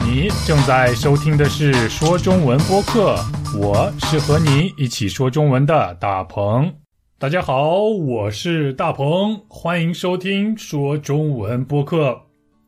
[0.00, 3.16] 你正在收听的是说中文播客，
[3.58, 6.72] 我是和你一起说中文的大鹏。
[7.18, 12.20] 大家好，我是大鹏，欢迎收听说中文播客。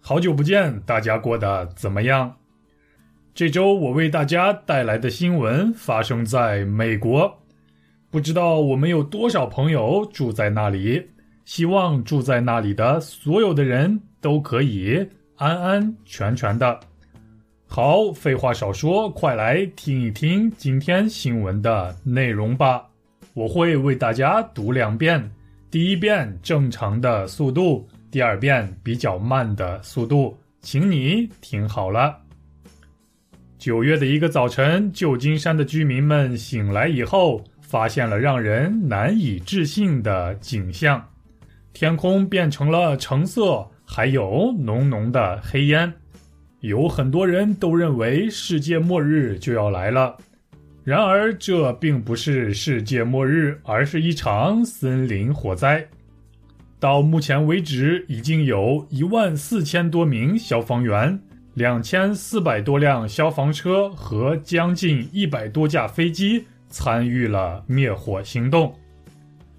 [0.00, 2.34] 好久不见，大家过得怎么样？
[3.34, 7.42] 这周我为大家带来的新闻发生在美国，
[8.10, 11.10] 不知道我们有多少朋友住在那里。
[11.44, 15.06] 希望住在那里的所有的人都可以
[15.36, 16.80] 安安全全的。
[17.74, 22.86] 好，废话少说，快来听一听今天新闻的内容吧。
[23.32, 25.28] 我会为大家读两遍，
[25.72, 32.16] 第一遍正常的速度，第二遍比较慢的速度，请你听好了。
[33.58, 41.04] 九月的一个早晨，旧金山的居民们醒来以后，发现了让人难以置信的景象：
[41.72, 45.92] 天空变成了橙色，还有浓浓的黑烟。
[46.64, 50.16] 有很多人都认为世界末日就要来了，
[50.82, 55.86] 然而这并不是世界末日，而是一场森林火灾。
[56.80, 61.20] 到目前为止，已经有一万四千多名消防员、
[61.52, 68.74] 两千四百多辆消防车和将近一百多架飞机参与了灭火行动。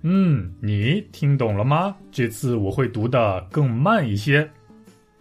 [0.01, 1.95] 嗯，你听懂了吗？
[2.11, 4.49] 这次我会读得更慢一些。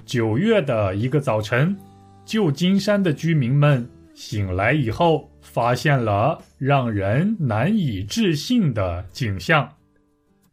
[0.04, 1.76] 九月的一个早晨，
[2.24, 9.68] 旧金山的居民们醒来以后，发现了让人难以置信的景象：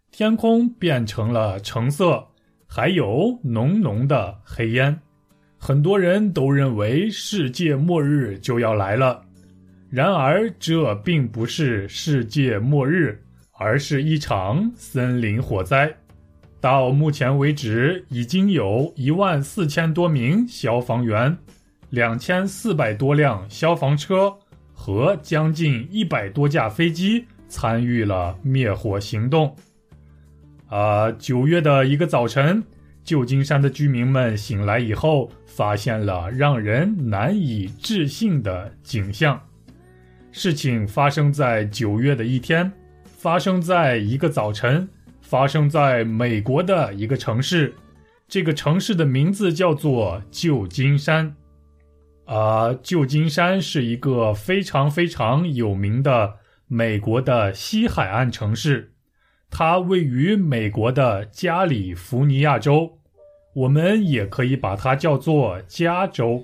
[0.10, 2.26] 天空变成了橙色，
[2.66, 4.98] 还有浓浓的黑烟。
[5.58, 9.22] 很多人都认为世界末日就要来了，
[9.90, 13.22] 然而这并不是世界末日，
[13.52, 15.94] 而是一场森林火灾。
[16.62, 21.36] 到目前为止，已经有一万四千多名消防员、
[21.90, 24.32] 两千四百多辆消防车
[24.72, 29.54] 和将近一百多架飞机参与了灭火行动。
[30.68, 32.64] 啊，九月的一个早晨，
[33.04, 39.42] 旧金山的居民们醒来以后，发现了让人难以置信的景象。
[40.32, 42.72] 事情发生在九月的一天，
[43.04, 44.88] 发生在一个早晨。
[45.32, 47.74] 发生在美国的一个城市，
[48.28, 51.34] 这个城市的名字叫做旧金山。
[52.26, 56.34] 啊，旧金山是一个非常非常有名的
[56.68, 58.92] 美国的西海岸城市，
[59.50, 63.00] 它位于美国的加利福尼亚州，
[63.56, 66.44] 我们也可以把它叫做加州。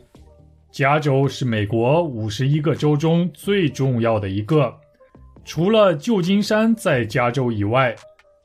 [0.72, 4.74] 加州是美国五十一个州中最重要的一个，
[5.44, 7.94] 除了旧金山在加州以外。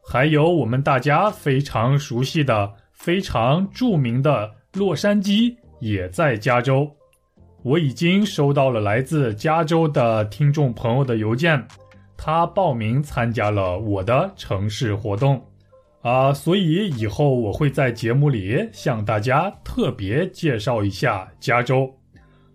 [0.04, 6.90] 还有我们大家非常熟悉的、非常著名的洛杉矶，也在加州。
[7.62, 11.64] 我已经收到了来自加州的听众朋友的邮件，
[12.16, 15.40] 他报名参加了我的城市活动，
[16.02, 21.88] 啊，所以以后我会在节目里向大家特别介绍一下加州。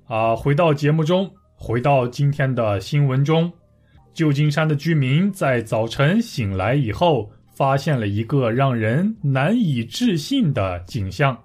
[0.06, 3.52] 啊，回到节目中，回到今天的新闻中，
[4.13, 7.31] 旧金山的居民在早晨醒来以后。
[7.57, 11.35] 发现了一个让人难以置信的景象：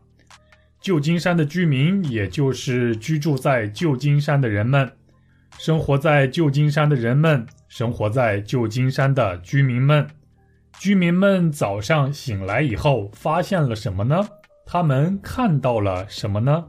[0.79, 4.93] 旧金山的居民，也就是居住在旧金山的人们，
[5.59, 10.07] 生活在旧金山的人们，生活在旧金山的居民们，
[10.79, 14.23] 居民们早上醒来以后发现了什么呢？
[14.67, 16.63] 他们看到了什么呢？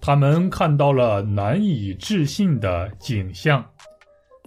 [0.00, 3.64] 他们看到了难以置信的景象。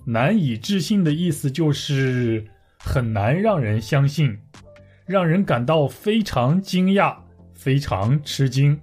[0.05, 2.45] 难以置信的意思就是。
[2.88, 4.40] 很难让人相信，
[5.06, 7.14] 让人感到非常惊讶、
[7.53, 8.80] 非常吃惊。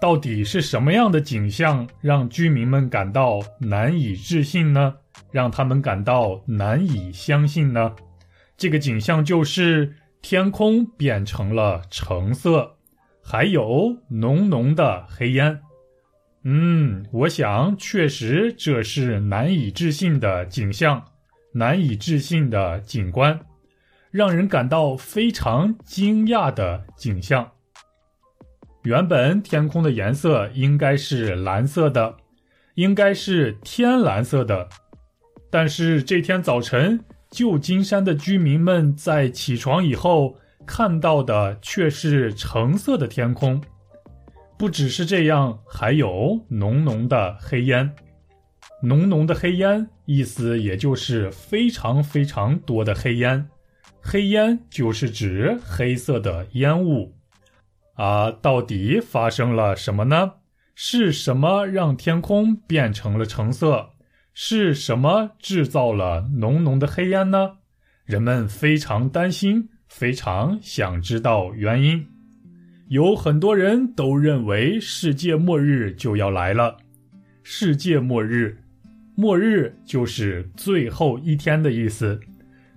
[0.00, 4.96] 到底是什么样的景象让居民们感到难以置信呢？
[5.30, 7.94] 让他们感到难以相信呢？
[8.56, 12.76] 这个景象就是天空变成了橙色，
[13.22, 15.60] 还有浓浓的黑烟。
[16.42, 21.04] 嗯，我想确实这是难以置信的景象。
[21.54, 23.40] 难以置信的景观，
[24.10, 27.50] 让人感到非常惊讶的景象。
[28.82, 32.16] 原本天空的颜色应该是蓝色的，
[32.74, 34.68] 应该是天蓝色的，
[35.50, 40.36] 但是这天早晨，旧金山的居民们在起床以后
[40.66, 43.62] 看到的却是橙色的天空。
[44.58, 47.94] 不只是这样，还有浓浓的黑烟。
[48.82, 53.48] 浓浓的黑烟，意思也就是非常非常多的黑烟。
[54.00, 57.14] 黑烟就是指黑色的烟雾。
[57.94, 60.32] 啊，到底发生了什么呢？
[60.74, 63.90] 是什么让天空变成了橙色？
[64.34, 67.52] 是什么制造了浓浓的黑烟呢？
[68.04, 72.04] 人们非常担心，非常想知道原因。
[72.88, 76.76] 有很多人都认为世界末日就要来了。
[77.44, 78.63] 世界末日，
[79.14, 82.20] 末日就是最后一天的意思。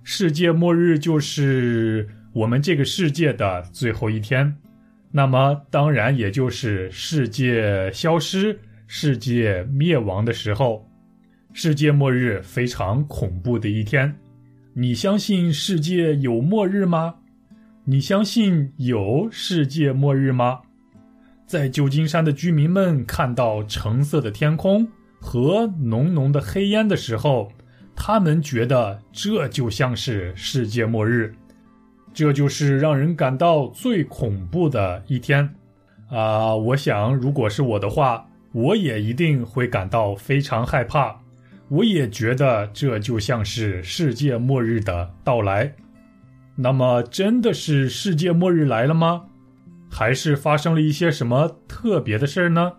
[0.04, 4.56] 世界末日就是我们这个世界的最后一天。
[5.10, 10.88] 那么，当然也就是世界消失、世界灭亡的时候。
[11.52, 14.14] 世界末日非常恐怖的一天。
[14.74, 17.16] 你相信世界有末日吗？
[17.84, 20.60] 你相信有世界末日吗？
[21.46, 24.86] 在旧金山的居民们看到橙色的天空
[25.20, 27.50] 和浓浓的黑烟的时候，
[27.94, 31.34] 他们觉得这就像是世界末日，
[32.14, 35.48] 这就是让人感到最恐怖的一天。
[36.08, 41.14] 啊，我想，如果是我的话，我也一定会感到非常害怕。
[41.68, 45.70] 我也觉得这就像是世界末日的到来。
[46.56, 49.26] 那么，真的是世界末日来了吗？
[49.90, 52.72] 还是发生了一些什么特别的事儿呢？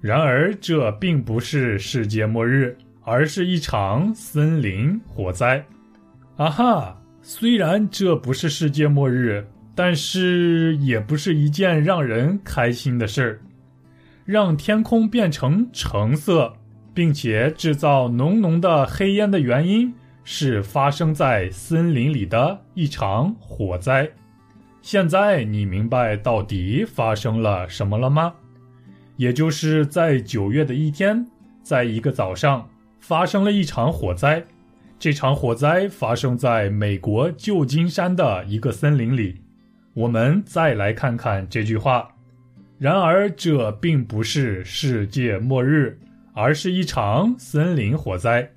[0.00, 5.64] 然而，这并不是世界末日，而是一场森林火灾。
[6.36, 6.96] 啊哈！
[7.22, 13.40] 虽然这不是世界末日，但是也不是一件让人开心的事儿。
[14.24, 16.52] 让天空变成橙色，
[16.94, 19.92] 并且制造浓浓的黑烟的原因。
[20.22, 24.08] 是发生在森林里的一场火灾。
[24.80, 28.32] 现在你明白到底发生了什么了吗？
[29.20, 31.22] 也就是在九月的一天，
[31.62, 32.66] 在一个早上
[33.00, 34.42] 发生了一场火灾。
[34.98, 39.38] 这场火灾发生在美国旧金山的一个森林里。
[39.92, 42.08] 我们再来看看这句话。
[42.78, 45.98] 然而，这并不是世界末日，
[46.32, 48.50] 而是一场森林火灾。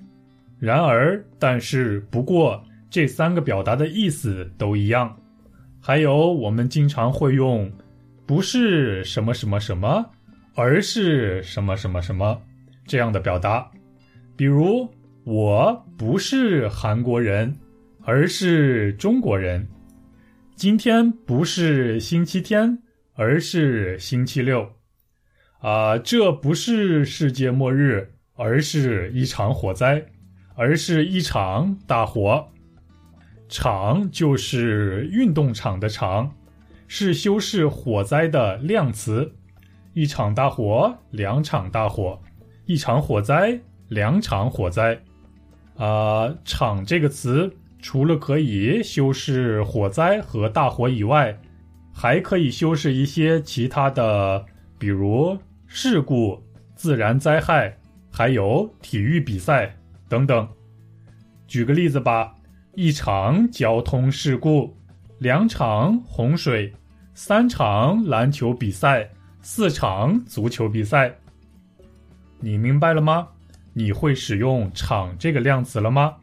[0.58, 5.14] 然而，但是，不过，这三个表达的意思都一样。
[5.78, 7.70] 还有，我们经常会用
[8.24, 10.02] “不是什么什么什么，
[10.54, 12.40] 而是什么什么什么”
[12.86, 13.70] 这样的表达。
[14.36, 14.88] 比如，
[15.24, 17.54] 我不是韩国人，
[18.02, 19.66] 而是中国人。
[20.56, 22.78] 今天不是星期天，
[23.14, 24.70] 而是星期六。
[25.60, 30.04] 啊，这不是世界末日，而是一场火灾。
[30.56, 32.48] 而是一场大火，
[33.48, 36.32] 场就是运动场的场，
[36.86, 39.32] 是修饰火灾的量词。
[39.94, 42.20] 一场大火，两场大火，
[42.66, 43.58] 一场火灾，
[43.88, 44.98] 两场火灾。
[45.76, 51.36] 啊，场这个词除了可以修饰火灾和大火以外，
[51.92, 54.44] 还可以修饰一些其他的，
[54.78, 55.38] 比如
[55.68, 56.42] 事故、
[56.74, 57.76] 自然灾害，
[58.10, 59.76] 还有体育比赛。
[60.08, 60.48] 等等，
[61.46, 62.34] 举个例子吧：
[62.74, 64.76] 一场交通事故，
[65.18, 66.72] 两场洪水，
[67.14, 69.08] 三场篮球比赛，
[69.46, 71.14] 四场足球比赛。
[72.40, 73.28] 你明白了吗？
[73.74, 76.14] 你会使用“场”这个量词了吗？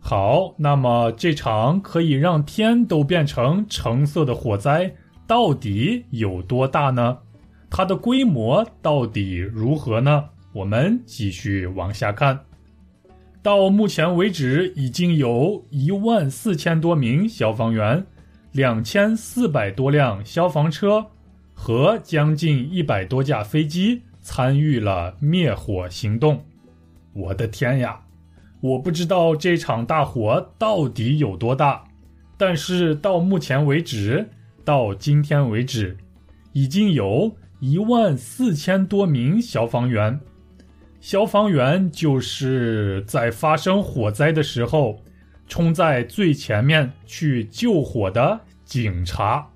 [0.00, 4.92] 好，那么这场可以让天都变成橙色的火灾
[5.24, 7.16] 到底有多大呢？
[7.70, 10.24] 它的规模到底如何呢？
[10.52, 12.36] 我们继续往下看。
[13.40, 18.04] 到目前为止，已经有一万四千多名消防员、
[18.50, 21.06] 两千四百多辆消防车
[21.60, 26.46] 和将近一百多架飞机参与了灭火行动。
[27.12, 28.02] 我的天呀！
[28.60, 31.84] 我不知道这场大火到底有多大，
[32.36, 34.30] 但是到目前为止，
[34.64, 35.96] 到今天为止，
[36.52, 40.20] 已经有一万四千多名消防员。
[41.00, 45.02] 消防员就是在发生火灾的时候，
[45.48, 49.50] 冲在最前面去救火的警察，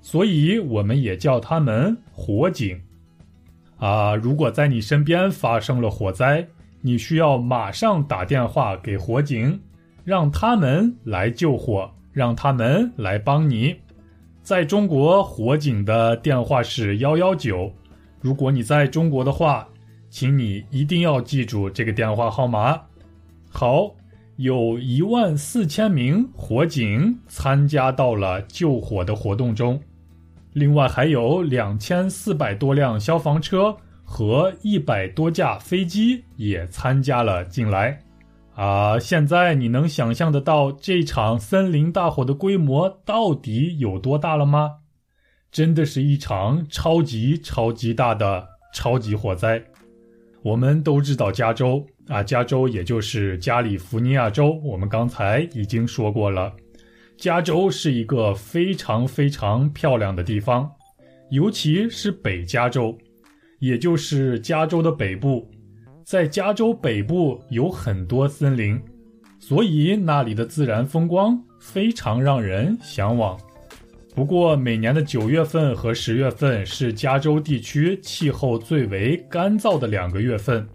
[0.00, 2.80] 所以我们也叫他们火警。
[3.76, 6.46] 啊，如果在你身边发生了火灾，
[6.80, 9.60] 你需要马上打电话给火警，
[10.04, 13.76] 让他们来救火，让他们来帮你。
[14.42, 17.72] 在中国，火警的电话是幺幺九。
[18.20, 19.66] 如果你在中国的话。
[20.12, 22.76] 请你一定要记住这个电话号码。
[23.48, 23.94] 好，
[24.38, 29.80] 有一万四千名火警参加到了救火的活动中，
[30.52, 37.98] 另外还有两千四百多辆消防车和一百多架飞机也参加了进来。
[38.54, 44.78] 啊，现在你能想象得到这场森林大火的规模到底有多大了吗？
[45.50, 48.48] 真的是一场超级超级大的。
[48.72, 49.60] 超级火灾。
[50.42, 56.52] 我们都知道加州啊，加州也就是加利福尼亚州，我们刚才已经说过了。
[57.20, 60.70] 加州是一个非常非常漂亮的地方，
[61.28, 62.96] 尤其是北加州，
[63.58, 65.46] 也就是加州的北部。
[66.02, 68.80] 在加州北部有很多森林，
[69.38, 73.38] 所以那里的自然风光非常让人向往。
[74.14, 80.66] 不过，每年的九月份和十月份是加州地区气候最为干燥的两个月份，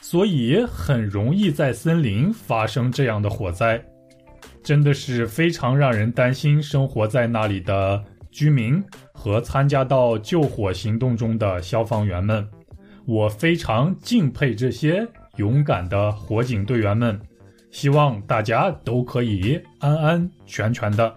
[0.00, 3.84] 所以很容易在森林发生这样的火灾。
[4.62, 12.46] 真的是非常让人担心生活在那里的居民和参加到救火行动中的消防员们。
[13.04, 17.20] 我非常敬佩这些勇敢的火警队员们。
[17.70, 21.10] 希望大家都可以安安全全的，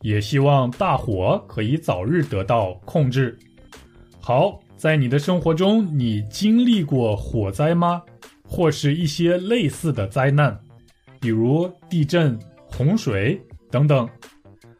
[0.00, 3.38] 也希望大火可以早日得到控制。
[4.20, 8.02] 好，在你的生活中，你经历过火灾吗？
[8.44, 10.58] 或是一些类似的灾难，
[11.20, 12.36] 比如地震？
[12.76, 14.08] 洪水等等，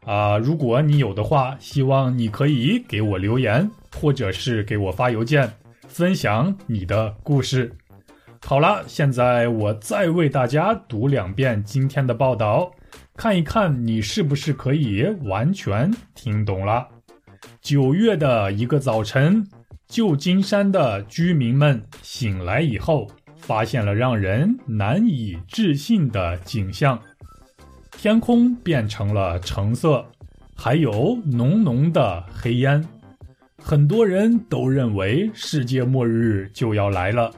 [0.05, 5.51] 啊，如果你有的话，希望你可以给我留言，或者是给我发邮件，
[5.87, 7.73] 分享你的故事。
[8.45, 12.73] 好了，现在我再为大家读两遍今天的报道，
[13.15, 16.89] 看一看你是不是可以完全听懂了。
[17.61, 19.47] 九月的一个早晨，
[19.87, 23.07] 旧金山的居民们醒来以后，
[23.37, 27.01] 发现了让人难以置信的景象。
[28.03, 30.05] 天空变成了橙色，
[30.57, 32.85] 还有浓浓的黑烟，
[33.63, 37.31] 很多人都认为世界末日就要来了。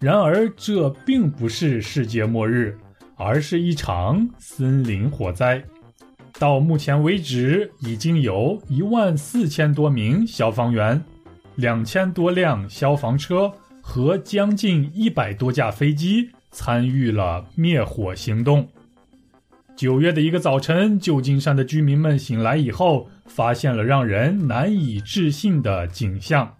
[0.00, 2.76] 然而，这并不是世界末日，
[3.14, 5.62] 而是一场森林火灾。
[6.40, 11.00] 到目前为止，已经有一万四千多名消防员、
[11.54, 13.48] 两千多辆消防车
[13.80, 18.68] 和将近一百多架飞机参与了灭火行动。
[19.76, 26.54] 九月的一个早晨，旧金山的居民们醒来以后，发现了让人难以置信的景象：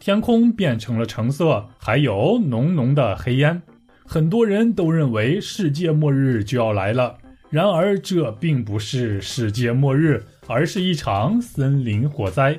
[0.00, 3.62] 天空变成了橙色，还有浓浓的黑烟。
[4.04, 7.16] 很多人都认为世界末日就要来了，
[7.50, 12.58] 然而这并不是世界末日，而是一场森林火灾。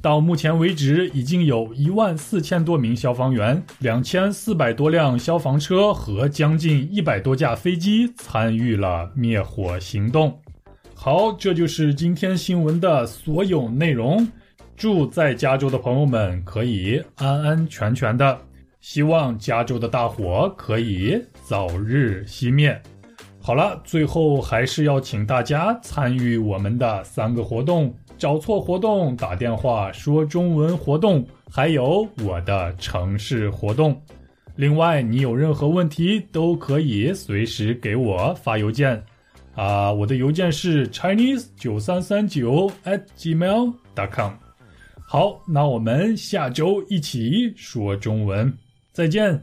[0.00, 10.38] 到目前为止，已经有一万四千多名消防员、两千四百多辆消防车和将近一百多架飞机参与了灭火行动。
[10.94, 14.26] 好，这就是今天新闻的所有内容。
[14.76, 18.38] 祝在加州的朋友们可以安安全全的，
[18.80, 22.80] 希望加州的大火可以早日熄灭。
[23.40, 27.92] 好了，最后还是要请大家参与我们的三个活动。
[28.18, 33.98] 找错活动，打电话说中文活动，还有我的城市活动。
[34.56, 39.00] 另外，你有任何问题都可以随时给我发邮件，
[39.54, 44.32] 啊，我的邮件是 chinese 九三三九 at gmail dot com。
[45.06, 48.52] 好，那我们下周一起说中文，
[48.92, 49.40] 再见。